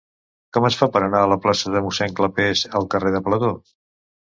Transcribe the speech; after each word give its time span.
Com 0.55 0.67
es 0.69 0.77
fa 0.79 0.87
per 0.95 1.01
anar 1.01 1.21
de 1.25 1.29
la 1.35 1.39
plaça 1.45 1.75
de 1.77 1.85
Mossèn 1.91 2.19
Clapés 2.23 2.67
al 2.81 2.93
carrer 2.97 3.17
de 3.19 3.27
Plató? 3.31 3.57